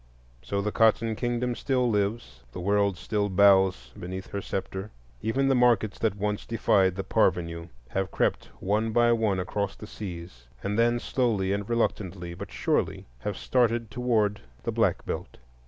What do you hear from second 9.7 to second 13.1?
the seas, and then slowly and reluctantly, but surely,